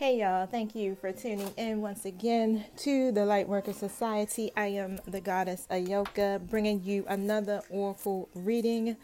[0.00, 4.50] Hey y'all, thank you for tuning in once again to the Lightworker Society.
[4.56, 8.96] I am the goddess Ayoka bringing you another oracle reading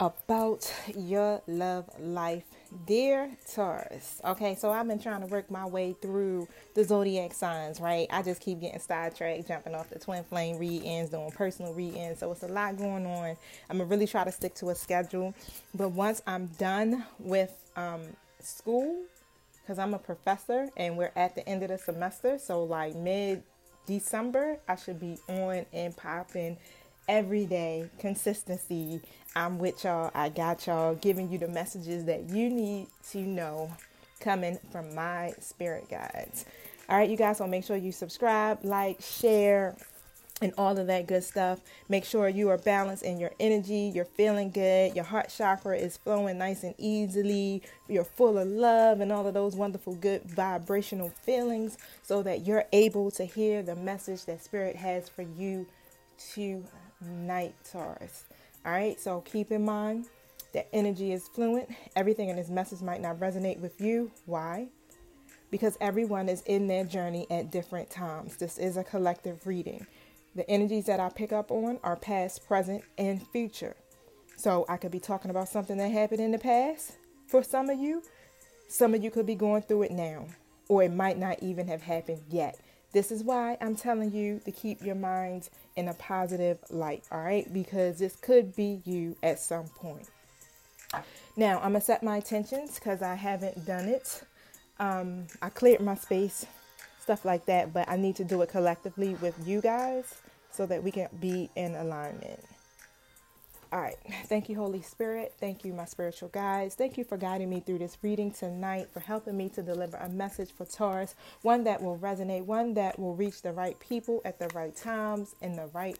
[0.00, 2.42] about your love life,
[2.84, 4.20] dear Taurus.
[4.24, 8.08] Okay, so I've been trying to work my way through the zodiac signs, right?
[8.10, 11.94] I just keep getting sidetracked, jumping off the twin flame read ins, doing personal read
[11.94, 12.18] ins.
[12.18, 13.36] So it's a lot going on.
[13.70, 15.32] I'm gonna really try to stick to a schedule,
[15.76, 18.00] but once I'm done with um,
[18.40, 19.04] school
[19.68, 22.38] because I'm a professor and we're at the end of the semester.
[22.38, 23.42] So, like mid
[23.86, 26.56] December, I should be on and popping
[27.06, 27.90] every day.
[27.98, 29.02] Consistency.
[29.36, 30.10] I'm with y'all.
[30.14, 33.70] I got y'all giving you the messages that you need to know
[34.20, 36.46] coming from my spirit guides.
[36.88, 39.76] All right, you guys, so make sure you subscribe, like, share,
[40.40, 41.60] and all of that good stuff.
[41.88, 45.96] Make sure you are balanced in your energy, you're feeling good, your heart chakra is
[45.96, 51.10] flowing nice and easily, you're full of love and all of those wonderful good vibrational
[51.10, 55.66] feelings so that you're able to hear the message that spirit has for you
[56.34, 58.24] tonight, Taurus.
[58.64, 60.06] All right, so keep in mind
[60.52, 61.68] that energy is fluent.
[61.96, 64.10] Everything in this message might not resonate with you.
[64.26, 64.68] Why?
[65.50, 68.36] Because everyone is in their journey at different times.
[68.36, 69.86] This is a collective reading.
[70.34, 73.76] The energies that I pick up on are past, present, and future.
[74.36, 77.78] So I could be talking about something that happened in the past for some of
[77.78, 78.02] you.
[78.68, 80.26] Some of you could be going through it now,
[80.68, 82.58] or it might not even have happened yet.
[82.92, 87.20] This is why I'm telling you to keep your minds in a positive light, all
[87.20, 87.52] right?
[87.52, 90.08] Because this could be you at some point.
[91.36, 94.22] Now, I'm to set my intentions because I haven't done it.
[94.80, 96.46] Um, I cleared my space,
[97.08, 100.20] stuff like that, but I need to do it collectively with you guys
[100.50, 102.38] so that we can be in alignment.
[103.72, 103.96] All right.
[104.26, 105.32] Thank you, Holy Spirit.
[105.40, 106.74] Thank you, my spiritual guides.
[106.74, 110.10] Thank you for guiding me through this reading tonight, for helping me to deliver a
[110.10, 114.38] message for Taurus, one that will resonate, one that will reach the right people at
[114.38, 115.98] the right times in the right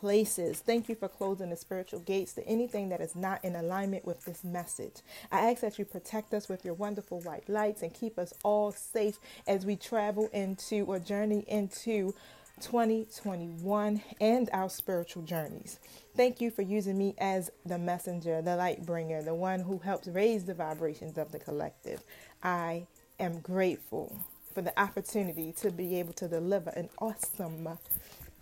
[0.00, 0.60] places.
[0.60, 4.24] Thank you for closing the spiritual gates to anything that is not in alignment with
[4.24, 5.02] this message.
[5.30, 8.72] I ask that you protect us with your wonderful white lights and keep us all
[8.72, 12.14] safe as we travel into or journey into
[12.60, 15.78] 2021 and our spiritual journeys.
[16.16, 20.08] Thank you for using me as the messenger, the light bringer, the one who helps
[20.08, 22.02] raise the vibrations of the collective.
[22.42, 22.86] I
[23.18, 24.16] am grateful
[24.54, 27.68] for the opportunity to be able to deliver an awesome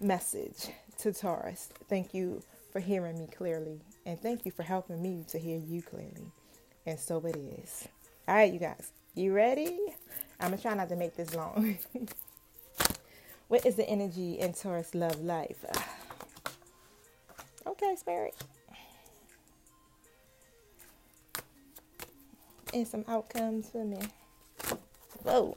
[0.01, 1.71] message to Taurus.
[1.89, 2.43] Thank you
[2.73, 6.33] for hearing me clearly, and thank you for helping me to hear you clearly.
[6.87, 7.89] And so it is.
[8.27, 9.79] All right, you guys, you ready?
[10.41, 11.79] I'm gonna try not to make this long.
[13.49, 15.65] What is the energy in Taurus love life?
[17.67, 18.35] Okay, spirit.
[22.73, 23.99] And some outcomes for me.
[25.23, 25.57] Whoa.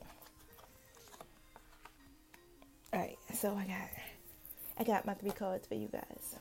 [2.93, 4.00] Alright, so I got
[4.81, 6.35] I got my three cards for you guys.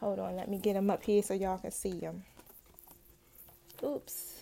[0.00, 2.24] Hold on, let me get them up here so y'all can see them.
[3.84, 4.36] Oops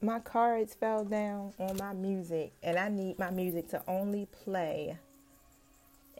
[0.00, 4.98] my cards fell down on my music and I need my music to only play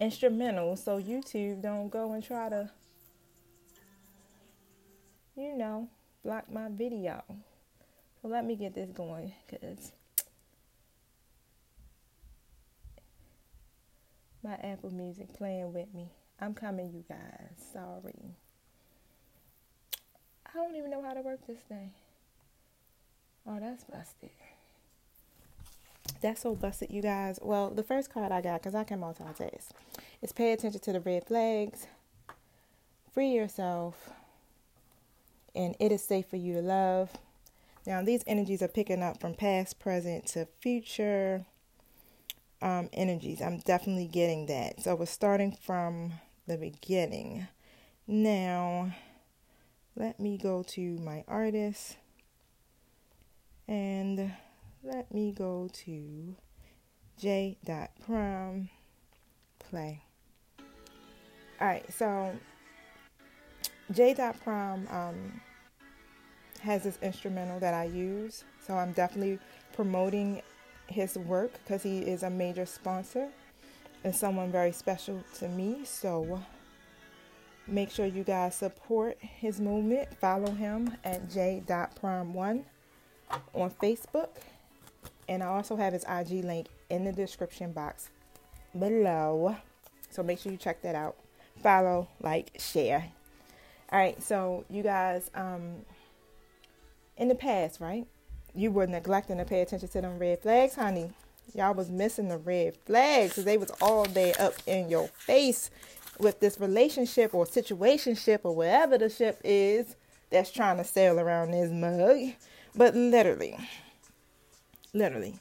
[0.00, 2.70] instrumental so YouTube don't go and try to
[5.36, 5.88] you know
[6.24, 7.22] block my video.
[8.20, 9.92] So let me get this going cuz
[14.46, 16.08] my Apple Music playing with me.
[16.40, 17.18] I'm coming you guys.
[17.72, 18.36] Sorry.
[20.46, 21.90] I don't even know how to work this thing.
[23.46, 24.30] Oh, that's busted.
[26.20, 27.40] That's so busted, you guys.
[27.42, 29.70] Well, the first card I got, because I can multitask,
[30.22, 31.88] is pay attention to the red flags,
[33.12, 34.10] free yourself,
[35.54, 37.10] and it is safe for you to love.
[37.84, 41.46] Now, these energies are picking up from past, present to future
[42.62, 43.40] um, energies.
[43.40, 44.82] I'm definitely getting that.
[44.82, 46.14] So, we're starting from
[46.46, 47.48] the beginning.
[48.06, 48.92] Now,
[49.96, 51.96] let me go to my artist
[53.66, 54.32] and
[54.82, 56.36] let me go to
[57.18, 57.58] J.
[59.58, 60.02] Play.
[61.60, 62.36] All right, so
[63.90, 64.14] J.
[64.14, 65.40] Um,
[66.60, 69.38] has this instrumental that I use, so I'm definitely
[69.72, 70.42] promoting
[70.88, 73.28] his work because he is a major sponsor
[74.04, 75.80] and someone very special to me.
[75.84, 76.40] So
[77.66, 80.08] make sure you guys support his movement.
[80.20, 81.62] Follow him at J.
[81.66, 82.62] Prime1
[83.54, 84.28] on Facebook.
[85.28, 88.10] And I also have his IG link in the description box
[88.78, 89.56] below.
[90.10, 91.16] So make sure you check that out.
[91.62, 93.08] Follow, like, share.
[93.90, 95.84] All right, so you guys, um,
[97.16, 98.06] in the past, right?
[98.56, 101.10] You were neglecting to pay attention to them red flags, honey.
[101.54, 105.70] Y'all was missing the red flags because they was all day up in your face
[106.18, 109.96] with this relationship or situationship or whatever the ship is
[110.30, 112.34] that's trying to sail around this mug.
[112.74, 113.56] But literally,
[114.92, 115.38] literally,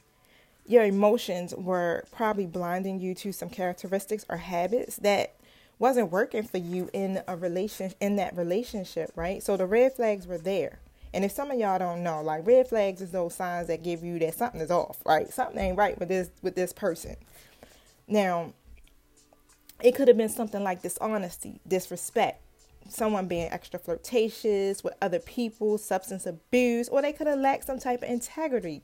[0.66, 5.34] your emotions were probably blinding you to some characteristics or habits that
[5.78, 9.42] wasn't working for you in a relation in that relationship, right?
[9.42, 10.80] So the red flags were there.
[11.14, 14.04] And if some of y'all don't know, like red flags is those signs that give
[14.04, 15.32] you that something is off, right?
[15.32, 17.16] Something ain't right with this with this person.
[18.08, 18.52] Now,
[19.82, 22.42] it could have been something like dishonesty, disrespect,
[22.88, 27.78] someone being extra flirtatious with other people, substance abuse, or they could have lacked some
[27.78, 28.82] type of integrity.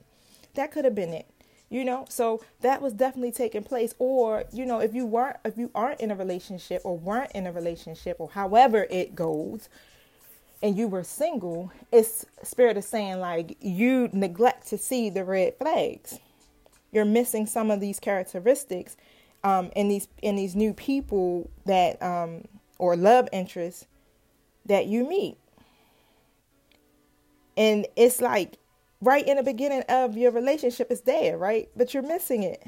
[0.54, 1.26] That could have been it.
[1.70, 3.94] You know, so that was definitely taking place.
[3.98, 7.46] Or, you know, if you weren't if you aren't in a relationship or weren't in
[7.46, 9.70] a relationship or however it goes,
[10.62, 15.56] and you were single, it's spirit is saying like you neglect to see the red
[15.58, 16.20] flags.
[16.92, 18.96] You're missing some of these characteristics
[19.44, 22.44] um, in these in these new people that um,
[22.78, 23.86] or love interests
[24.66, 25.36] that you meet.
[27.56, 28.56] And it's like
[29.00, 31.68] right in the beginning of your relationship is there, right?
[31.76, 32.62] But you're missing it.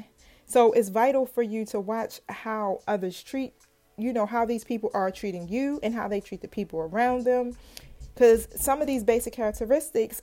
[0.47, 3.55] So it's vital for you to watch how others treat,
[3.97, 7.25] you know, how these people are treating you and how they treat the people around
[7.25, 7.57] them.
[8.15, 10.23] Because some of these basic characteristics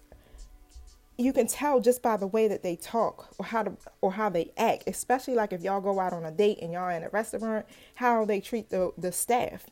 [1.18, 4.28] you can tell just by the way that they talk or how to or how
[4.28, 7.10] they act especially like if y'all go out on a date and y'all in a
[7.10, 7.64] restaurant
[7.96, 9.66] how they treat the the staff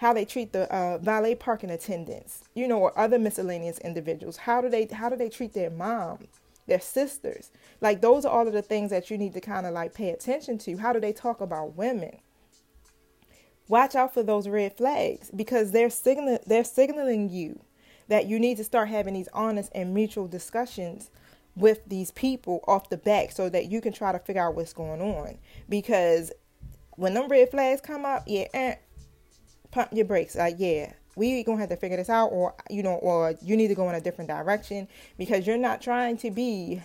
[0.00, 4.38] how they treat the uh, valet parking attendants you know or other miscellaneous individuals.
[4.38, 6.26] How do they how do they treat their mom
[6.66, 7.50] their sisters?
[7.82, 10.10] Like those are all of the things that you need to kind of like pay
[10.10, 10.78] attention to.
[10.78, 12.18] How do they talk about women
[13.70, 17.60] watch out for those red flags because they're signaling they're signaling you
[18.08, 21.10] that you need to start having these honest and mutual discussions
[21.54, 24.72] with these people off the back so that you can try to figure out what's
[24.72, 25.38] going on.
[25.68, 26.32] Because
[26.96, 28.74] when them red flags come up, yeah, eh,
[29.70, 30.34] pump your brakes.
[30.34, 33.68] Like, yeah, we gonna have to figure this out, or you know, or you need
[33.68, 36.82] to go in a different direction because you're not trying to be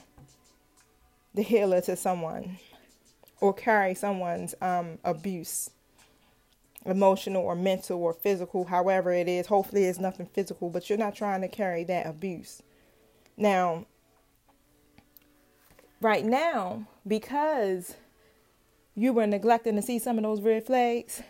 [1.34, 2.60] the healer to someone
[3.42, 5.72] or carry someone's um, abuse
[6.86, 9.48] emotional or mental or physical, however it is.
[9.48, 12.62] Hopefully, it's nothing physical, but you're not trying to carry that abuse.
[13.38, 13.86] Now,
[16.00, 17.96] right now, because
[18.94, 21.22] you were neglecting to see some of those red flags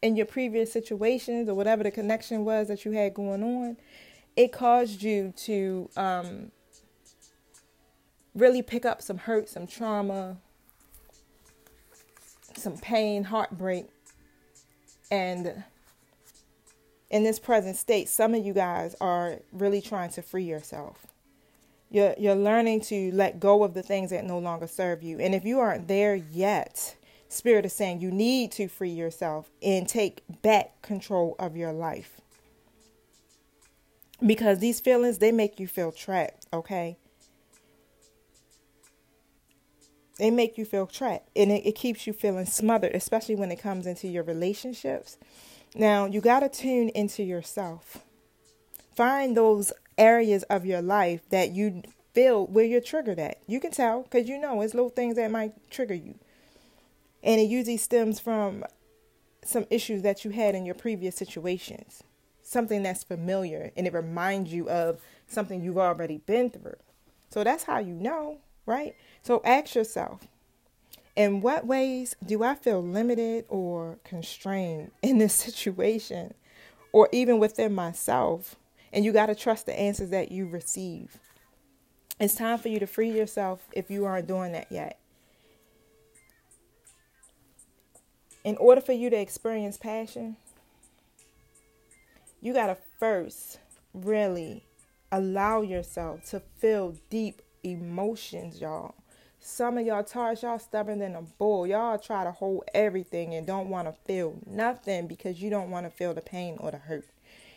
[0.00, 3.76] in your previous situations or whatever the connection was that you had going on,
[4.36, 6.50] it caused you to um,
[8.34, 10.36] really pick up some hurt, some trauma,
[12.56, 13.86] some pain, heartbreak
[15.10, 15.64] and
[17.10, 21.06] in this present state, some of you guys are really trying to free yourself.
[21.90, 25.20] You're, you're learning to let go of the things that no longer serve you.
[25.20, 26.96] And if you aren't there yet,
[27.28, 32.20] Spirit is saying you need to free yourself and take back control of your life.
[34.24, 36.96] Because these feelings, they make you feel trapped, okay?
[40.18, 43.60] They make you feel trapped and it, it keeps you feeling smothered, especially when it
[43.60, 45.18] comes into your relationships.
[45.74, 47.98] Now, you got to tune into yourself.
[48.94, 51.82] Find those areas of your life that you
[52.12, 53.38] feel where you're triggered at.
[53.46, 56.14] You can tell because you know it's little things that might trigger you.
[57.22, 58.64] And it usually stems from
[59.44, 62.02] some issues that you had in your previous situations,
[62.42, 66.76] something that's familiar, and it reminds you of something you've already been through.
[67.30, 68.94] So that's how you know, right?
[69.22, 70.26] So ask yourself,
[71.16, 76.34] in what ways do I feel limited or constrained in this situation
[76.92, 78.56] or even within myself?
[78.92, 81.18] And you got to trust the answers that you receive.
[82.20, 85.00] It's time for you to free yourself if you aren't doing that yet.
[88.44, 90.36] In order for you to experience passion,
[92.40, 93.58] you got to first
[93.94, 94.64] really
[95.10, 98.94] allow yourself to feel deep emotions, y'all.
[99.40, 101.66] Some of y'all Taurus, y'all stubborn than a bull.
[101.66, 105.84] Y'all try to hold everything and don't want to feel nothing because you don't want
[105.84, 107.06] to feel the pain or the hurt.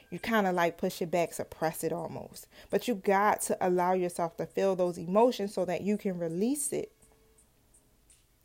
[0.09, 2.47] You kind of like push it back, suppress it almost.
[2.69, 6.71] But you got to allow yourself to feel those emotions so that you can release
[6.73, 6.91] it.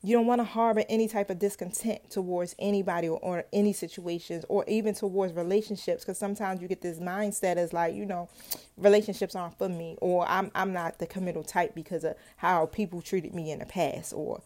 [0.05, 4.45] You don't want to harbor any type of discontent towards anybody or, or any situations
[4.49, 8.29] or even towards relationships because sometimes you get this mindset as like, you know,
[8.77, 13.01] relationships aren't for me or I'm I'm not the committal type because of how people
[13.01, 14.43] treated me in the past or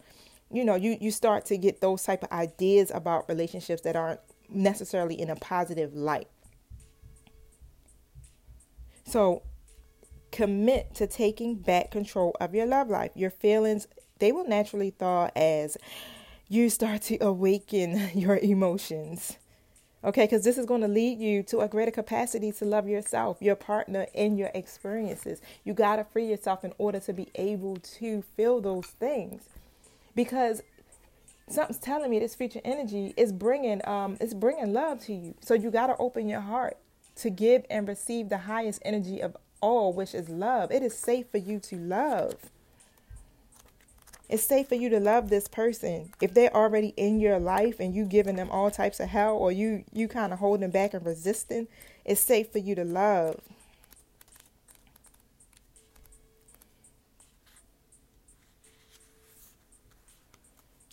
[0.51, 4.19] you know, you you start to get those type of ideas about relationships that aren't
[4.49, 6.27] necessarily in a positive light.
[9.05, 9.41] So
[10.31, 13.11] commit to taking back control of your love life.
[13.15, 13.87] Your feelings,
[14.19, 15.77] they will naturally thaw as
[16.49, 19.37] you start to awaken your emotions.
[20.03, 23.37] Okay, because this is going to lead you to a greater capacity to love yourself,
[23.41, 25.41] your partner, and your experiences.
[25.63, 29.49] You got to free yourself in order to be able to feel those things.
[30.15, 30.61] Because
[31.49, 35.53] something's telling me this future energy is bringing um it's bringing love to you so
[35.53, 36.77] you got to open your heart
[37.15, 41.27] to give and receive the highest energy of all which is love it is safe
[41.29, 42.35] for you to love
[44.29, 47.95] it's safe for you to love this person if they're already in your life and
[47.95, 51.05] you giving them all types of hell or you you kind of holding back and
[51.05, 51.67] resisting
[52.05, 53.39] it's safe for you to love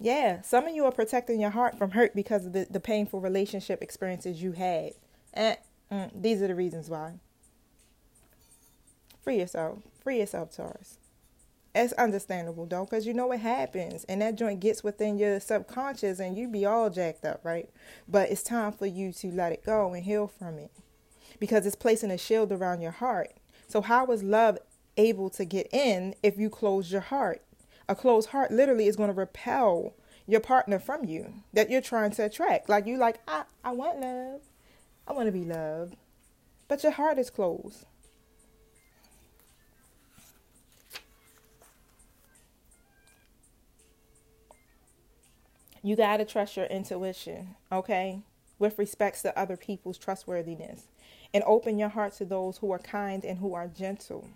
[0.01, 3.21] Yeah, some of you are protecting your heart from hurt because of the, the painful
[3.21, 4.93] relationship experiences you had.
[5.33, 5.57] And
[5.91, 7.15] mm, these are the reasons why.
[9.23, 9.79] Free yourself.
[10.03, 10.99] Free yourself, Taurus.
[11.75, 16.21] It's understandable though, because you know what happens, and that joint gets within your subconscious,
[16.21, 17.69] and you be all jacked up, right?
[18.09, 20.71] But it's time for you to let it go and heal from it,
[21.41, 23.33] because it's placing a shield around your heart.
[23.67, 24.59] So how is love
[24.97, 27.43] able to get in if you close your heart?
[27.89, 29.95] A closed heart literally is going to repel
[30.27, 32.69] your partner from you that you're trying to attract.
[32.69, 34.41] Like you like, I, I want love.
[35.09, 35.97] I want to be loved.
[36.69, 37.85] But your heart is closed.
[45.85, 48.23] You got to trust your intuition, okay?
[48.59, 50.85] With respects to other people's trustworthiness.
[51.35, 54.27] And open your heart to those who are kind and who are gentle.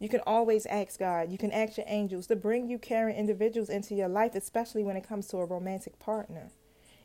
[0.00, 3.68] You can always ask God, you can ask your angels to bring you caring individuals
[3.68, 6.50] into your life, especially when it comes to a romantic partner.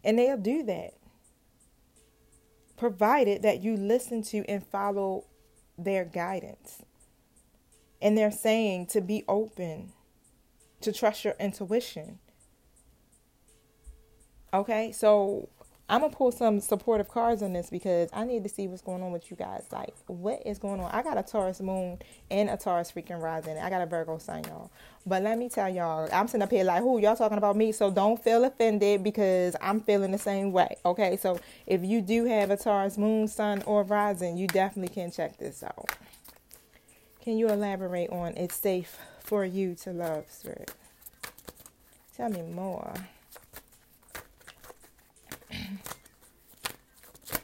[0.04, 0.96] And they'll do that,
[2.78, 5.26] provided that you listen to and follow
[5.78, 6.82] their guidance.
[8.02, 9.92] And they're saying to be open,
[10.82, 12.18] to trust your intuition.
[14.56, 15.50] Okay, so
[15.90, 19.04] I'm gonna pull some supportive cards on this because I need to see what's going
[19.04, 19.66] on with you guys.
[19.70, 20.90] Like, what is going on?
[20.92, 22.00] I got a Taurus moon
[22.32, 23.58] and a Taurus freaking rising.
[23.58, 24.72] I got a Virgo sun, y'all.
[25.06, 27.74] But let me tell y'all, I'm sitting up here like, who y'all talking about me?
[27.74, 30.78] So don't feel offended because I'm feeling the same way.
[30.86, 35.12] Okay, so if you do have a Taurus moon, sun, or rising, you definitely can
[35.12, 35.90] check this out.
[37.22, 40.72] Can you elaborate on it's safe for you to love, Spirit?
[42.16, 42.94] Tell me more.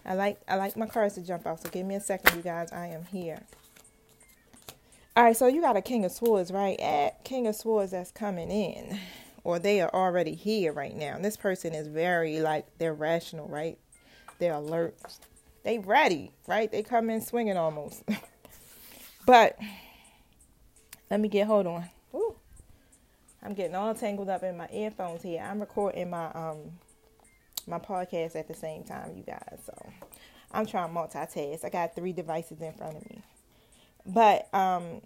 [0.06, 2.42] I like I like my cards to jump out, so give me a second, you
[2.42, 2.72] guys.
[2.72, 3.42] I am here.
[5.16, 6.80] All right, so you got a King of Swords, right?
[6.80, 8.98] At King of Swords that's coming in,
[9.44, 11.16] or they are already here right now.
[11.16, 13.78] And this person is very like they're rational, right?
[14.40, 14.96] They're alert.
[15.64, 16.72] They ready, right?
[16.72, 18.04] They come in swinging almost.
[19.26, 19.60] but
[21.10, 21.90] let me get hold on.
[22.16, 22.36] Ooh,
[23.44, 25.42] I'm getting all tangled up in my earphones here.
[25.42, 26.72] I'm recording my um
[27.68, 29.60] my podcast at the same time, you guys.
[29.66, 29.74] So
[30.52, 31.64] I'm trying to multitask.
[31.64, 33.22] I got three devices in front of me.
[34.06, 35.02] But um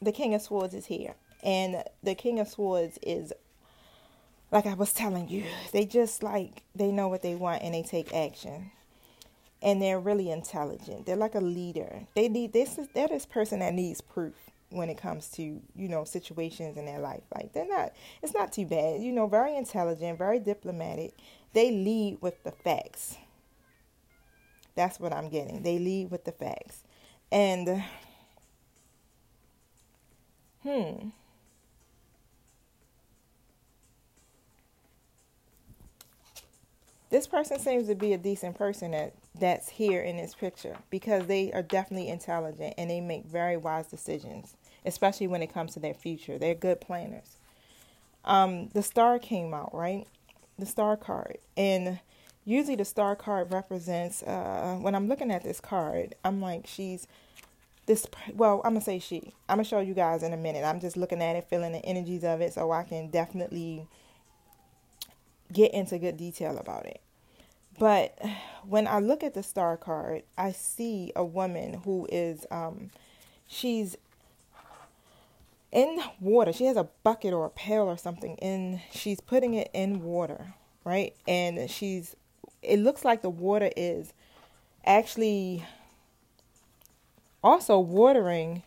[0.00, 1.14] the King of Swords is here.
[1.42, 3.32] And the King of Swords is
[4.50, 7.82] like I was telling you, they just like they know what they want and they
[7.82, 8.70] take action.
[9.60, 11.04] And they're really intelligent.
[11.04, 12.06] They're like a leader.
[12.14, 14.34] They need this is they're this person that needs proof
[14.70, 18.52] when it comes to you know situations in their life like they're not it's not
[18.52, 21.14] too bad you know very intelligent very diplomatic
[21.52, 23.16] they lead with the facts.
[24.74, 25.62] That's what I'm getting.
[25.62, 26.84] They lead with the facts.
[27.32, 27.82] And,
[30.62, 31.08] hmm.
[37.10, 41.26] This person seems to be a decent person that that's here in this picture because
[41.26, 45.80] they are definitely intelligent and they make very wise decisions, especially when it comes to
[45.80, 46.38] their future.
[46.38, 47.38] They're good planners.
[48.24, 50.06] Um, the star came out, right?
[50.58, 51.38] The star card.
[51.56, 52.00] And
[52.44, 57.06] usually the star card represents, uh, when I'm looking at this card, I'm like, she's
[57.86, 59.32] this, well, I'm going to say she.
[59.48, 60.62] I'm going to show you guys in a minute.
[60.62, 63.86] I'm just looking at it, feeling the energies of it so I can definitely
[65.52, 67.00] get into good detail about it.
[67.78, 68.18] But
[68.66, 72.90] when I look at the star card, I see a woman who is, um,
[73.46, 73.96] she's
[75.72, 76.52] in water.
[76.52, 80.54] She has a bucket or a pail or something, and she's putting it in water,
[80.84, 81.14] right?
[81.26, 82.16] And she's,
[82.62, 84.12] it looks like the water is
[84.84, 85.64] actually
[87.42, 88.62] also watering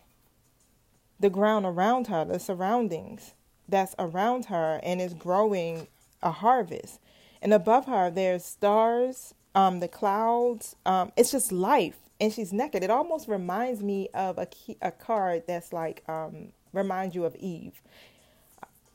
[1.18, 3.34] the ground around her, the surroundings
[3.68, 5.86] that's around her, and is growing
[6.22, 7.00] a harvest.
[7.40, 10.76] And above her, there's stars, um, the clouds.
[10.86, 12.84] Um, it's just life and she's naked.
[12.84, 17.34] It almost reminds me of a key, a card that's like um reminds you of
[17.36, 17.82] Eve.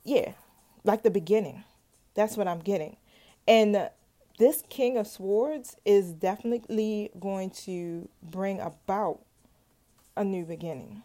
[0.04, 0.34] Yeah,
[0.84, 1.64] like the beginning.
[2.14, 2.98] That's what I'm getting.
[3.48, 3.90] And
[4.38, 9.22] this King of Swords is definitely going to bring about
[10.16, 11.04] a new beginning.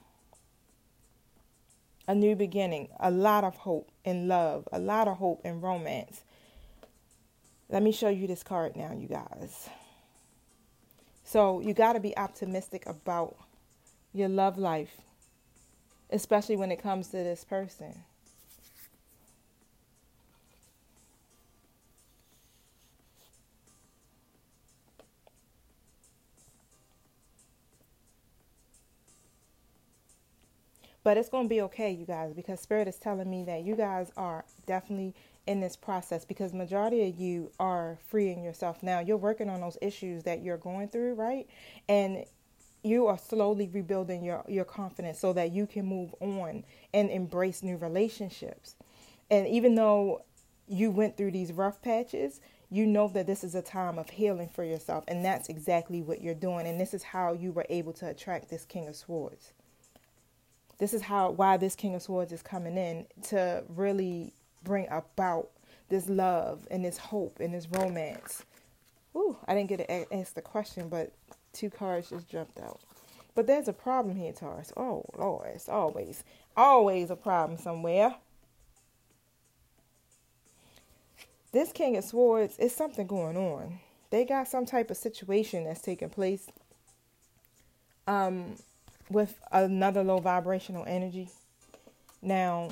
[2.08, 6.24] A new beginning, a lot of hope and love, a lot of hope and romance.
[7.68, 9.70] Let me show you this card now, you guys.
[11.24, 13.36] So, you got to be optimistic about
[14.12, 15.00] your love life,
[16.12, 18.04] especially when it comes to this person.
[31.04, 33.74] But it's going to be okay, you guys, because Spirit is telling me that you
[33.74, 35.14] guys are definitely
[35.46, 39.00] in this process because majority of you are freeing yourself now.
[39.00, 41.48] You're working on those issues that you're going through, right?
[41.88, 42.24] And
[42.82, 47.62] you are slowly rebuilding your your confidence so that you can move on and embrace
[47.62, 48.76] new relationships.
[49.30, 50.22] And even though
[50.68, 54.48] you went through these rough patches, you know that this is a time of healing
[54.48, 57.92] for yourself and that's exactly what you're doing and this is how you were able
[57.92, 59.52] to attract this king of swords
[60.82, 64.32] this is how why this King of Swords is coming in to really
[64.64, 65.50] bring about
[65.88, 68.44] this love and this hope and this romance.
[69.14, 71.12] Ooh, I didn't get to ask the question, but
[71.52, 72.80] two cards just jumped out.
[73.34, 74.72] But there's a problem here, Taurus.
[74.76, 76.22] Oh, Lord, it's always,
[76.56, 78.14] always a problem somewhere.
[81.52, 83.80] This King of Swords is something going on.
[84.10, 86.48] They got some type of situation that's taking place.
[88.06, 88.56] Um,
[89.12, 91.28] with another low vibrational energy.
[92.20, 92.70] Now,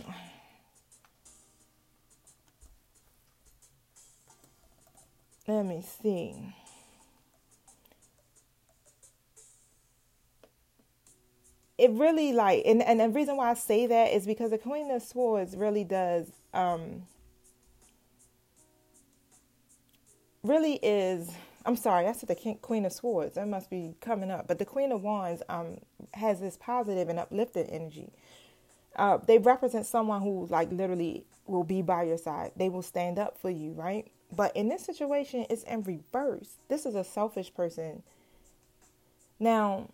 [5.46, 6.34] let me see.
[11.80, 14.90] It really like and, and the reason why I say that is because the Queen
[14.90, 17.02] of Swords really does um
[20.42, 21.30] really is
[21.64, 23.34] I'm sorry, I said the Queen of Swords.
[23.34, 24.48] That must be coming up.
[24.48, 25.78] But the Queen of Wands um,
[26.14, 28.10] has this positive and uplifted energy.
[28.96, 32.52] Uh, they represent someone who, like, literally will be by your side.
[32.56, 34.10] They will stand up for you, right?
[34.34, 36.54] But in this situation, it's in reverse.
[36.68, 38.02] This is a selfish person.
[39.38, 39.90] Now,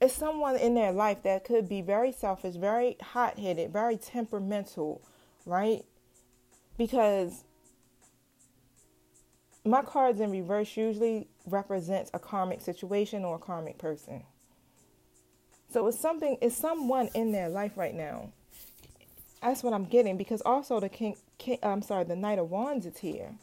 [0.00, 5.02] it's someone in their life that could be very selfish, very hot headed, very temperamental,
[5.44, 5.84] right?
[6.78, 7.44] Because
[9.64, 14.22] my cards in reverse usually represents a karmic situation or a karmic person.
[15.70, 18.30] So it's something, it's someone in their life right now.
[19.42, 22.86] That's what I'm getting because also the king, king I'm sorry, the Knight of Wands
[22.86, 23.34] is here.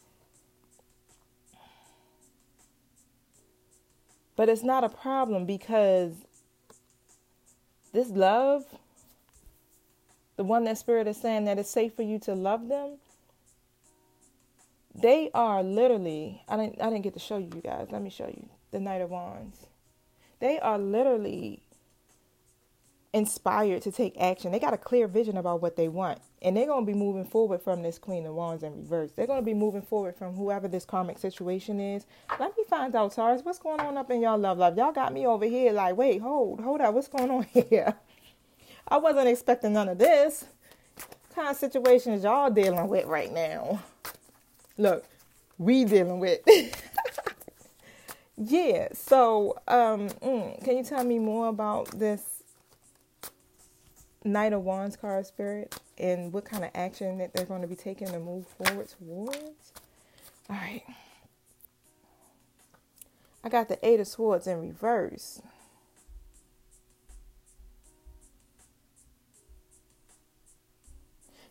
[4.35, 6.13] But it's not a problem because
[7.93, 8.65] this love,
[10.35, 12.97] the one that Spirit is saying that it's safe for you to love them,
[14.95, 17.87] they are literally, I didn't, I didn't get to show you guys.
[17.91, 19.67] Let me show you the Knight of Wands.
[20.39, 21.61] They are literally
[23.13, 24.51] inspired to take action.
[24.51, 26.19] They got a clear vision about what they want.
[26.41, 29.11] And they're going to be moving forward from this Queen of Wands in reverse.
[29.11, 32.05] They're going to be moving forward from whoever this karmic situation is.
[32.39, 34.75] Let me find out, Taurus, what's going on up in y'all love life?
[34.77, 36.93] Y'all got me over here like, wait, hold, hold up.
[36.93, 37.95] What's going on here?
[38.87, 40.45] I wasn't expecting none of this.
[40.95, 43.81] What kind of situations y'all dealing with right now?
[44.77, 45.05] Look,
[45.57, 46.39] we dealing with.
[48.37, 52.36] yeah, so um, mm, can you tell me more about this
[54.23, 57.75] Knight of Wands card spirit and what kind of action that they're going to be
[57.75, 59.73] taking to move forward towards.
[60.49, 60.83] All right.
[63.43, 65.41] I got the Eight of Swords in reverse.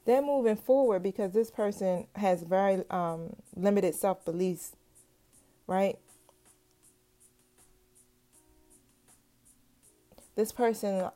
[0.05, 4.77] They're moving forward because this person has very um, limited self beliefs,
[5.67, 5.99] right?
[10.37, 11.11] This person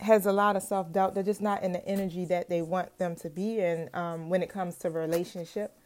[0.00, 1.14] has a lot of self doubt.
[1.14, 4.42] They're just not in the energy that they want them to be in um, when
[4.42, 5.76] it comes to relationship.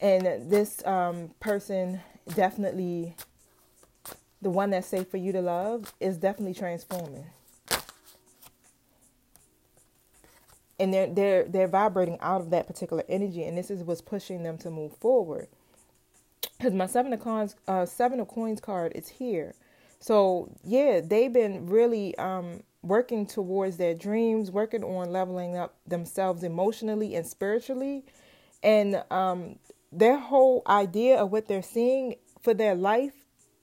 [0.00, 2.00] And this um, person
[2.34, 3.14] definitely,
[4.40, 7.26] the one that's safe for you to love, is definitely transforming.
[10.80, 14.42] And they're they're they're vibrating out of that particular energy, and this is what's pushing
[14.42, 15.46] them to move forward.
[16.58, 19.54] Because my seven of coins, uh, seven of coins card is here.
[20.00, 26.42] So yeah, they've been really um, working towards their dreams, working on leveling up themselves
[26.42, 28.04] emotionally and spiritually.
[28.62, 29.58] And um,
[29.90, 33.14] their whole idea of what they're seeing for their life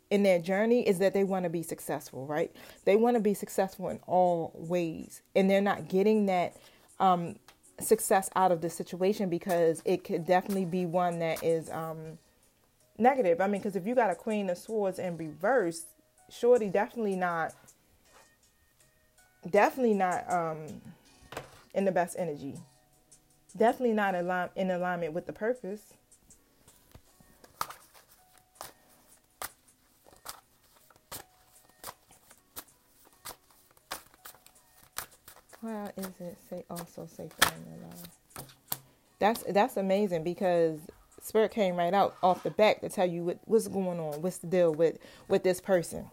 [0.10, 2.52] in their journey is that they want to be successful, right?
[2.86, 5.22] They want to be successful in all ways.
[5.36, 6.56] And they're not getting that
[7.00, 7.36] um,
[7.80, 12.18] success out of the situation because it could definitely be one that is um,
[12.98, 13.42] negative.
[13.42, 15.86] I mean, because if you got a Queen of Swords in reverse,
[16.30, 17.54] Shorty definitely not,
[19.48, 20.82] definitely not um,
[21.74, 22.56] in the best energy.
[23.56, 24.16] Definitely not
[24.56, 25.94] in alignment with the purpose.
[35.62, 38.46] Why is it say also say family love?
[39.20, 40.80] That's that's amazing because
[41.22, 44.38] spirit came right out off the back to tell you what, what's going on, what's
[44.38, 44.98] the deal with
[45.28, 46.10] with this person.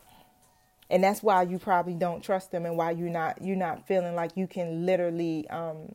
[0.91, 4.15] And that's why you probably don't trust them and why you're not you're not feeling
[4.15, 5.95] like you can literally um,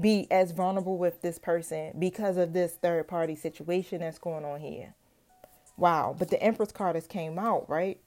[0.00, 4.60] be as vulnerable with this person because of this third party situation that's going on
[4.60, 4.94] here.
[5.76, 8.00] Wow, but the Empress card has came out, right?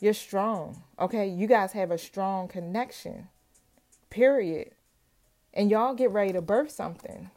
[0.00, 0.82] You're strong.
[0.98, 3.28] Okay, you guys have a strong connection
[4.12, 4.72] period.
[5.54, 7.30] And y'all get ready to birth something.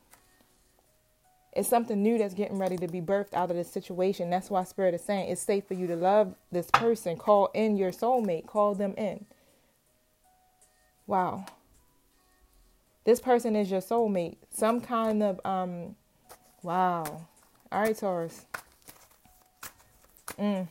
[1.56, 4.30] It's something new that's getting ready to be birthed out of this situation.
[4.30, 7.16] That's why Spirit is saying it's safe for you to love this person.
[7.16, 9.26] Call in your soulmate, call them in.
[11.08, 11.46] Wow.
[13.06, 14.36] This person is your soulmate.
[14.50, 15.96] Some kind of, um,
[16.62, 17.26] wow.
[17.72, 18.46] All right, Taurus.
[20.38, 20.68] Mm.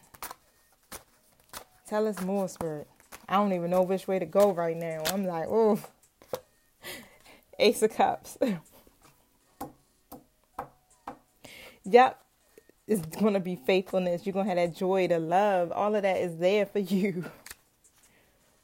[1.89, 2.89] Tell us more, Spirit.
[3.27, 5.03] I don't even know which way to go right now.
[5.07, 5.81] I'm like, oh.
[7.59, 8.37] Ace of Cups.
[11.95, 12.21] yep.
[12.87, 14.27] It's going to be faithfulness.
[14.27, 15.73] You're going to have that joy, the love.
[15.73, 17.25] All of that is there for you.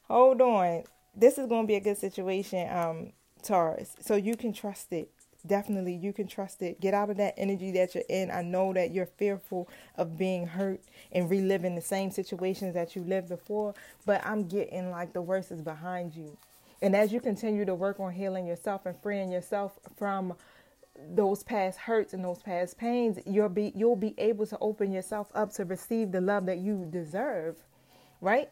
[0.09, 0.83] Hold on.
[1.15, 3.13] This is going to be a good situation, um,
[3.43, 3.97] Taurus.
[4.01, 5.11] So you can trust it.
[5.47, 6.83] Definitely, you can trust it.
[6.83, 8.31] Get out of that energy that you're in.
[8.31, 13.03] I know that you're fearful of being hurt and reliving the same situations that you
[13.03, 16.37] lived before, but I'm getting like the worst is behind you.
[16.83, 20.35] And as you continue to work on healing yourself and freeing yourself from
[21.09, 25.31] those past hurts and those past pains, you'll be you'll be able to open yourself
[25.35, 27.57] up to receive the love that you deserve,
[28.21, 28.51] right?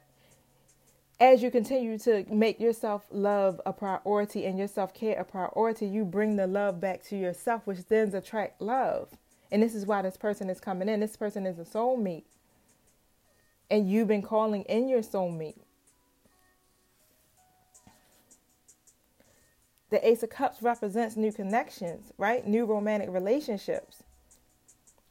[1.20, 5.86] As you continue to make yourself love a priority and your self care a priority,
[5.86, 9.08] you bring the love back to yourself, which then attract love.
[9.50, 11.00] And this is why this person is coming in.
[11.00, 12.24] This person is a soulmate.
[13.70, 15.58] And you've been calling in your soulmate.
[19.90, 22.46] The Ace of Cups represents new connections, right?
[22.46, 24.02] New romantic relationships.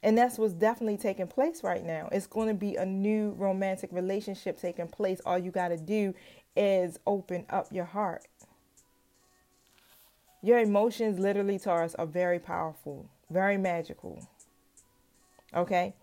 [0.02, 2.08] And that's what's definitely taking place right now.
[2.12, 5.20] It's going to be a new romantic relationship taking place.
[5.26, 6.14] All you got to do
[6.56, 8.24] is open up your heart.
[10.40, 14.28] Your emotions, literally, Taurus, are very powerful, very magical.
[15.52, 15.94] Okay?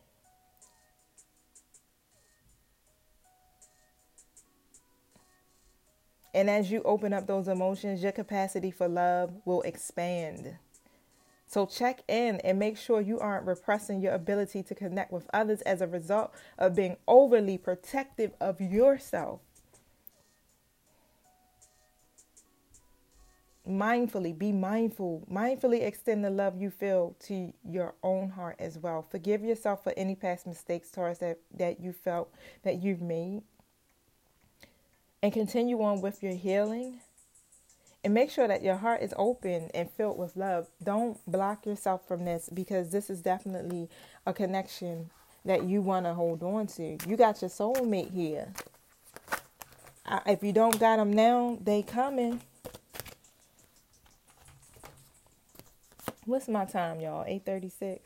[6.35, 10.57] And as you open up those emotions, your capacity for love will expand.
[11.47, 15.61] So check in and make sure you aren't repressing your ability to connect with others
[15.61, 19.39] as a result of being overly protective of yourself.
[23.65, 25.25] Mindfully, be mindful.
[25.31, 29.07] Mindfully extend the love you feel to your own heart as well.
[29.09, 32.29] Forgive yourself for any past mistakes, Taurus, that, that you felt
[32.63, 33.41] that you've made
[35.21, 36.99] and continue on with your healing
[38.05, 40.67] and make sure that your heart is open and filled with love.
[40.83, 43.89] Don't block yourself from this because this is definitely
[44.27, 45.09] a connection
[45.43, 46.97] that you want to hold on to.
[47.07, 48.53] You got your soulmate here.
[50.27, 52.41] if you don't got them now, they coming.
[56.25, 57.25] What's my time, y'all?
[57.25, 58.01] 8:36.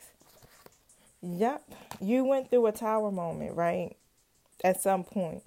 [1.22, 1.62] Yep.
[2.00, 3.96] You went through a tower moment, right?
[4.64, 5.42] At some point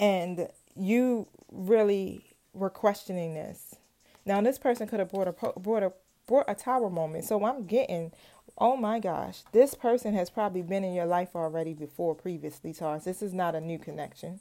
[0.00, 3.76] and you really were questioning this.
[4.24, 5.92] Now, this person could have brought a brought a
[6.26, 7.24] brought a tower moment.
[7.24, 8.12] So I'm getting,
[8.58, 13.04] oh my gosh, this person has probably been in your life already before, previously, Taurus.
[13.04, 14.40] This is not a new connection,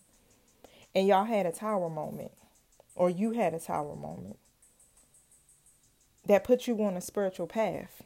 [0.96, 2.32] and y'all had a tower moment,
[2.96, 4.38] or you had a tower moment
[6.26, 8.04] that put you on a spiritual path.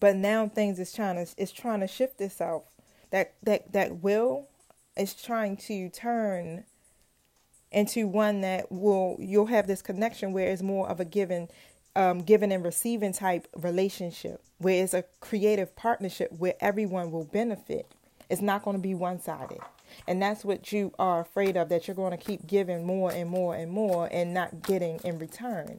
[0.00, 2.64] But now things is trying to trying to shift itself.
[3.10, 4.48] That that that will
[4.96, 6.64] is trying to turn
[7.70, 11.48] into one that will you'll have this connection where it's more of a given
[11.96, 17.92] um, giving and receiving type relationship where it's a creative partnership where everyone will benefit.
[18.28, 19.58] It's not going to be one sided.
[20.06, 23.28] And that's what you are afraid of that you're going to keep giving more and
[23.28, 25.78] more and more and not getting in return.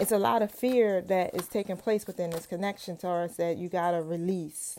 [0.00, 3.68] It's a lot of fear that is taking place within this connection, Taurus, that you
[3.68, 4.78] got to release.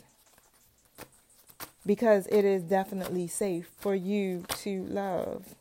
[1.86, 5.54] Because it is definitely safe for you to love.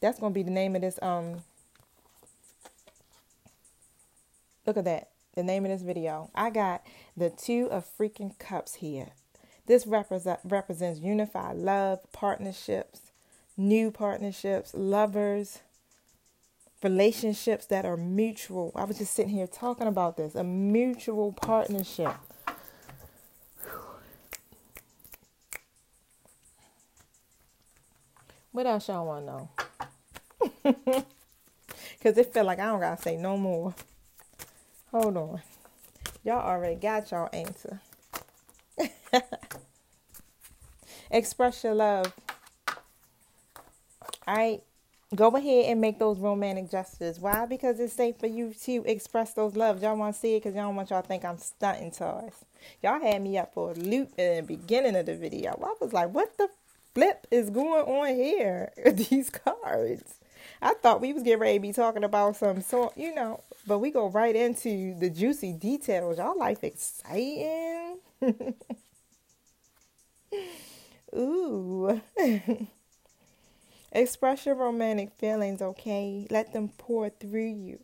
[0.00, 1.42] That's going to be the name of this um
[4.66, 5.08] Look at that.
[5.34, 6.30] The name of this video.
[6.34, 6.82] I got
[7.16, 9.12] the two of freaking cups here.
[9.66, 13.12] This represent, represents unified love, partnerships,
[13.56, 15.60] new partnerships, lovers,
[16.82, 18.72] relationships that are mutual.
[18.74, 22.14] I was just sitting here talking about this a mutual partnership.
[28.52, 31.04] What else y'all want to know?
[32.06, 33.74] Because it felt like I don't got to say no more.
[34.92, 35.42] Hold on.
[36.22, 37.80] Y'all already got y'all answer.
[41.10, 42.12] Express your love.
[44.28, 44.62] Alright.
[45.14, 47.20] Go ahead and make those romantic gestures.
[47.20, 47.46] Why?
[47.46, 49.80] Because it's safe for you to express those loves.
[49.82, 52.44] Y'all want to see it because y'all don't want y'all think I'm stunting toys.
[52.82, 55.52] Y'all had me up for a loop in the beginning of the video.
[55.62, 56.48] I was like, what the
[56.92, 58.72] flip is going on here?
[58.92, 60.14] These cards.
[60.60, 63.78] I thought we was getting ready to be talking about some sort, you know, but
[63.78, 66.18] we go right into the juicy details.
[66.18, 67.98] Y'all life exciting?
[71.14, 72.00] Ooh.
[73.96, 76.26] Express your romantic feelings, okay?
[76.30, 77.78] Let them pour through you.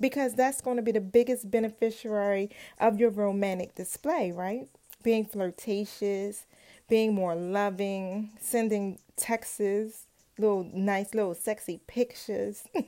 [0.00, 2.48] Because that's going to be the biggest beneficiary
[2.80, 4.66] of your romantic display, right?
[5.02, 6.46] Being flirtatious,
[6.88, 10.06] being more loving, sending texts,
[10.38, 12.62] little nice little sexy pictures.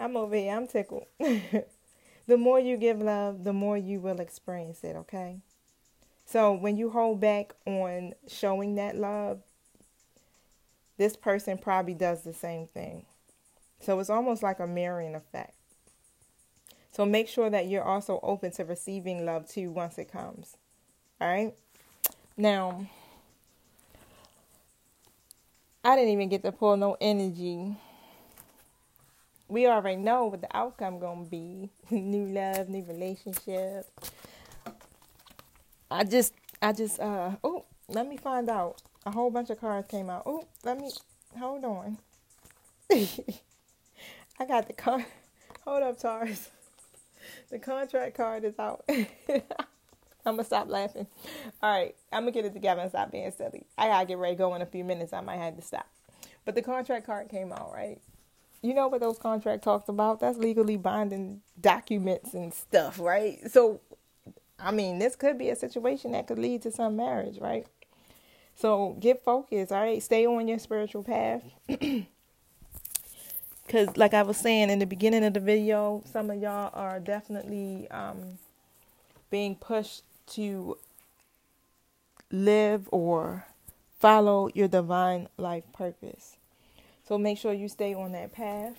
[0.00, 1.06] I'm over here, I'm tickled.
[1.20, 5.38] the more you give love, the more you will experience it, okay?
[6.26, 9.38] So when you hold back on showing that love,
[10.96, 13.04] this person probably does the same thing.
[13.80, 15.54] So it's almost like a mirroring effect.
[16.92, 20.56] So make sure that you're also open to receiving love too once it comes.
[21.20, 21.54] All right?
[22.36, 22.86] Now,
[25.84, 27.76] I didn't even get to pull no energy.
[29.48, 31.68] We already know what the outcome gonna be.
[31.90, 33.86] new love, new relationship.
[35.90, 38.80] I just I just uh oh, let me find out.
[39.06, 40.22] A whole bunch of cards came out.
[40.26, 40.90] Oh, let me
[41.38, 41.98] hold on.
[42.90, 45.04] I got the card.
[45.64, 46.50] Hold up, Taurus.
[47.50, 48.84] The contract card is out.
[48.88, 51.06] I'm gonna stop laughing.
[51.62, 53.66] All right, I'm gonna get it together and stop being silly.
[53.78, 55.12] I gotta get ready to go in a few minutes.
[55.12, 55.86] I might have to stop.
[56.44, 58.00] But the contract card came out, right?
[58.62, 60.20] You know what those contract talks about?
[60.20, 63.38] That's legally binding documents and stuff, right?
[63.50, 63.80] So,
[64.58, 67.66] I mean, this could be a situation that could lead to some marriage, right?
[68.56, 70.02] So get focused, all right?
[70.02, 71.42] Stay on your spiritual path.
[73.66, 77.00] Because, like I was saying in the beginning of the video, some of y'all are
[77.00, 78.38] definitely um,
[79.30, 80.02] being pushed
[80.34, 80.76] to
[82.30, 83.46] live or
[83.98, 86.36] follow your divine life purpose.
[87.08, 88.76] So make sure you stay on that path.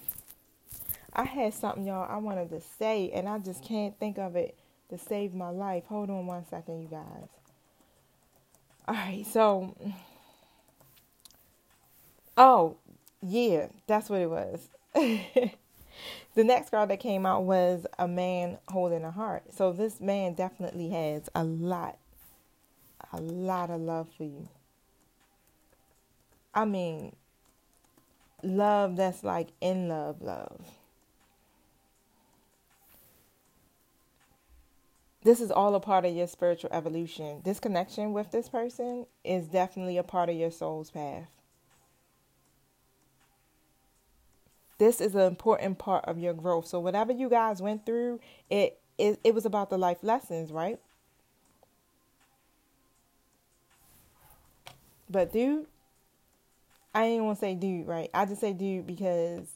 [1.13, 4.55] I had something, y'all, I wanted to say, and I just can't think of it
[4.89, 5.85] to save my life.
[5.87, 7.27] Hold on one second, you guys.
[8.87, 9.75] All right, so,
[12.37, 12.77] oh,
[13.21, 14.69] yeah, that's what it was.
[14.93, 19.43] the next card that came out was a man holding a heart.
[19.53, 21.97] So this man definitely has a lot,
[23.11, 24.49] a lot of love for you.
[26.53, 27.15] I mean,
[28.43, 30.61] love that's like in love, love.
[35.25, 37.41] This is all a part of your spiritual evolution.
[37.43, 41.27] This connection with this person is definitely a part of your soul's path.
[44.77, 46.67] this is an important part of your growth.
[46.67, 50.79] So whatever you guys went through, it it, it was about the life lessons, right?
[55.09, 55.67] But dude,
[56.93, 58.09] I ain't want to say dude, right?
[58.13, 59.47] I just say dude because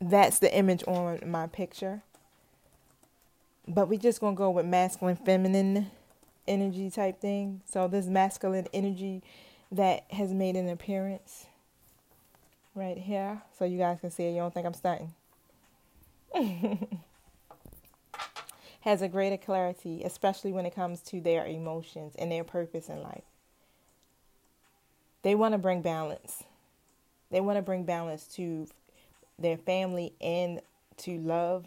[0.00, 2.02] that's the image on my picture.
[3.68, 5.90] But we're just gonna go with masculine, feminine
[6.48, 7.60] energy type thing.
[7.70, 9.22] So this masculine energy
[9.70, 11.46] that has made an appearance
[12.74, 14.30] right here so you guys can see it.
[14.30, 15.12] You don't think I'm stunting.
[18.82, 23.02] Has a greater clarity, especially when it comes to their emotions and their purpose in
[23.02, 23.24] life.
[25.22, 26.44] They want to bring balance.
[27.30, 28.66] They want to bring balance to
[29.38, 30.60] their family and
[30.98, 31.66] to love.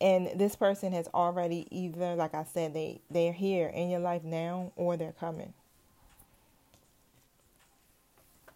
[0.00, 4.24] And this person has already either, like I said, they, they're here in your life
[4.24, 5.54] now or they're coming.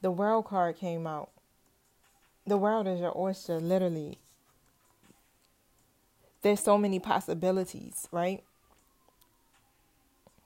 [0.00, 1.30] The world card came out.
[2.46, 4.18] The world is your oyster, literally.
[6.42, 8.42] There's so many possibilities, right?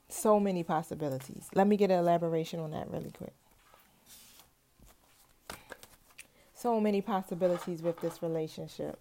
[0.09, 1.47] So many possibilities.
[1.53, 3.33] Let me get an elaboration on that really quick.
[6.55, 8.99] So many possibilities with this relationship.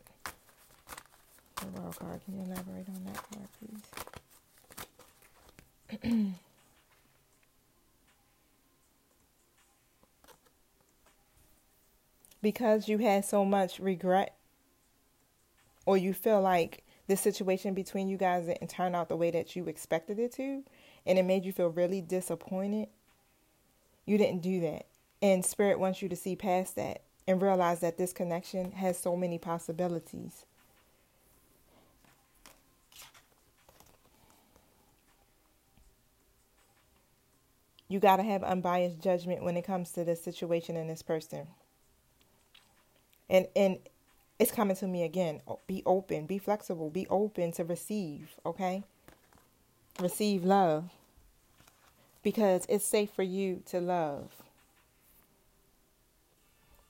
[1.63, 2.21] The world card.
[2.25, 3.83] Can you elaborate on that card, please?
[12.43, 14.35] because you had so much regret
[15.87, 19.55] or you feel like the situation between you guys didn't turn out the way that
[19.55, 20.65] you expected it to
[21.07, 22.89] and it made you feel really disappointed,
[24.05, 24.87] you didn't do that.
[25.21, 29.17] And Spirit wants you to see past that and realize that this connection has so
[29.17, 30.45] many possibilities.
[37.93, 41.47] You got to have unbiased judgment when it comes to this situation and this person.
[43.29, 43.81] And and
[44.39, 45.43] it's coming to me again.
[45.47, 48.83] Oh, be open, be flexible, be open to receive, okay?
[50.01, 50.89] Receive love.
[52.23, 54.31] Because it's safe for you to love.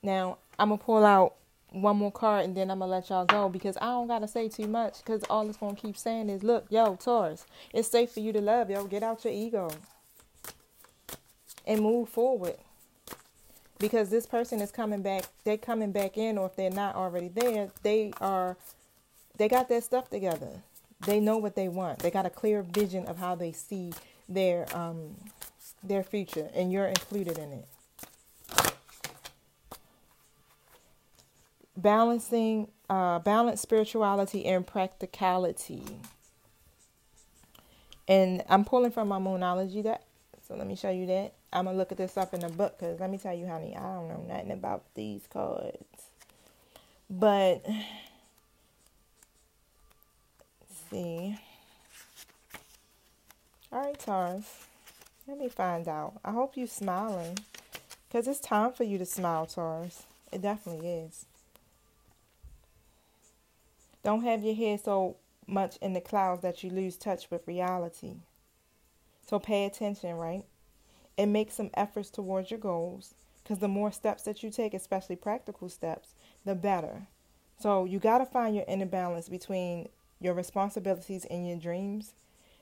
[0.05, 1.35] Now, I'm going to pull out
[1.71, 4.29] one more card and then I'm to let y'all go because I don't got to
[4.29, 8.13] say too much because all it's to keep saying is, look, yo, Taurus, it's safe
[8.13, 8.85] for you to love, yo.
[8.85, 9.69] Get out your ego
[11.67, 12.57] and move forward.
[13.79, 17.29] Because this person is coming back they're coming back in or if they're not already
[17.29, 18.57] there they are
[19.37, 20.63] they got their stuff together.
[21.05, 21.99] They know what they want.
[21.99, 23.93] They got a clear vision of how they see
[24.29, 25.17] their um
[25.83, 27.69] their future and you're included in it.
[31.77, 35.83] Balancing uh balance spirituality and practicality.
[38.07, 40.05] And i'm pulling from my moonology that
[40.47, 42.79] so let me show you that I'm gonna look at this up in the book
[42.79, 45.85] because let me tell you, honey, I don't know nothing about these cards.
[47.11, 47.67] But
[50.91, 51.39] see.
[53.71, 54.67] All right, Taurus.
[55.27, 56.15] Let me find out.
[56.25, 57.39] I hope you're smiling
[58.09, 60.05] because it's time for you to smile, Taurus.
[60.31, 61.27] It definitely is.
[64.03, 68.15] Don't have your head so much in the clouds that you lose touch with reality.
[69.29, 70.45] So pay attention, right?
[71.19, 75.17] And make some efforts towards your goals because the more steps that you take, especially
[75.17, 77.07] practical steps, the better.
[77.59, 79.89] So you got to find your inner balance between
[80.21, 82.15] your responsibilities and your dreams.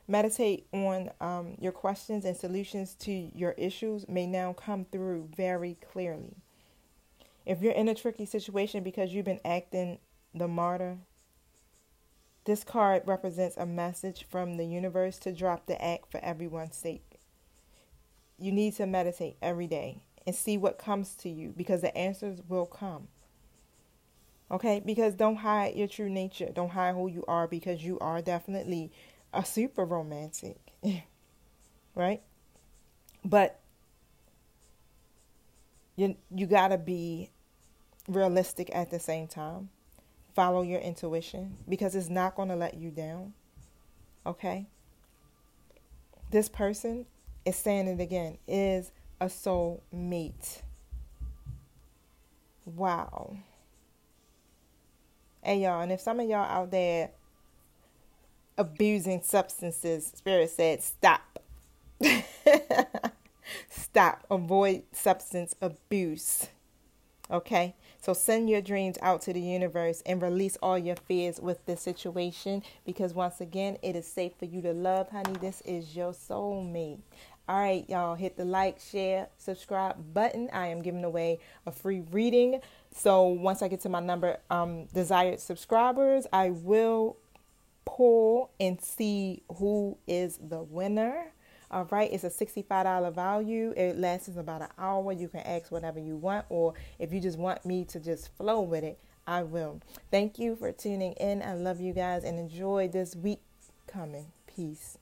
[0.08, 5.76] Meditate on um, your questions and solutions to your issues may now come through very
[5.92, 6.34] clearly.
[7.46, 9.98] If you're in a tricky situation because you've been acting
[10.34, 10.98] the martyr,
[12.44, 17.09] this card represents a message from the universe to drop the act for everyone's sake
[18.40, 22.40] you need to meditate every day and see what comes to you because the answers
[22.48, 23.08] will come.
[24.50, 24.82] Okay?
[24.84, 26.50] Because don't hide your true nature.
[26.52, 28.90] Don't hide who you are because you are definitely
[29.32, 30.58] a super romantic.
[31.94, 32.22] right?
[33.24, 33.60] But
[35.96, 37.30] you you got to be
[38.08, 39.68] realistic at the same time.
[40.34, 43.34] Follow your intuition because it's not going to let you down.
[44.24, 44.66] Okay?
[46.30, 47.06] This person
[47.50, 50.62] is saying it again, is a soul mate.
[52.64, 53.36] Wow.
[55.42, 57.10] Hey y'all, and if some of y'all out there
[58.56, 61.40] abusing substances, Spirit said stop.
[63.68, 64.24] stop.
[64.30, 66.48] Avoid substance abuse.
[67.30, 67.74] Okay?
[68.00, 71.82] So send your dreams out to the universe and release all your fears with this
[71.82, 75.34] situation because once again, it is safe for you to love, honey.
[75.38, 77.00] This is your soulmate.
[77.50, 80.48] All right, y'all, hit the like, share, subscribe button.
[80.52, 82.60] I am giving away a free reading.
[82.94, 87.16] So once I get to my number um, desired subscribers, I will
[87.84, 91.32] pull and see who is the winner.
[91.72, 93.74] All right, it's a $65 value.
[93.76, 95.10] It lasts about an hour.
[95.10, 98.60] You can ask whatever you want, or if you just want me to just flow
[98.60, 98.96] with it,
[99.26, 99.80] I will.
[100.12, 101.42] Thank you for tuning in.
[101.42, 103.40] I love you guys and enjoy this week
[103.88, 104.26] coming.
[104.46, 104.99] Peace.